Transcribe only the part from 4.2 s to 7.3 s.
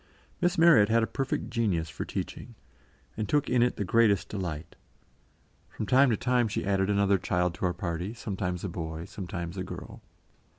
delight. From time to time she added another